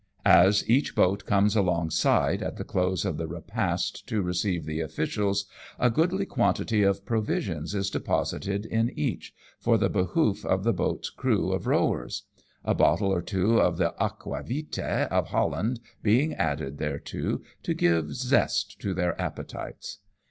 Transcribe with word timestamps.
As 0.25 0.67
each 0.67 0.95
boat 0.95 1.25
comes 1.27 1.55
alongside 1.55 2.41
at 2.41 2.57
the 2.57 2.63
close 2.63 3.05
of 3.05 3.17
the 3.17 3.27
repast 3.27 4.07
to 4.07 4.23
receive 4.23 4.65
the 4.65 4.79
officials, 4.81 5.45
a 5.77 5.91
goodly 5.91 6.25
quantity 6.25 6.81
of 6.81 7.05
provisions 7.05 7.75
is 7.75 7.91
deposited 7.91 8.65
in 8.65 8.89
each, 8.97 9.31
for 9.59 9.77
the 9.77 9.89
behoof 9.91 10.43
of 10.43 10.63
the 10.63 10.73
boat's 10.73 11.11
crew 11.11 11.51
of 11.51 11.67
rowers; 11.67 12.23
a 12.65 12.73
bottle 12.73 13.13
or 13.13 13.21
two 13.21 13.59
of 13.61 13.77
the 13.77 13.93
aq%i,gi 14.01 14.63
vitss 14.63 15.07
of 15.09 15.27
Holland 15.27 15.79
being 16.01 16.33
added 16.33 16.79
thereto, 16.79 17.41
to 17.61 17.73
give 17.75 18.11
zest 18.15 18.79
to 18.79 18.95
their 18.95 19.21
appetites. 19.21 19.99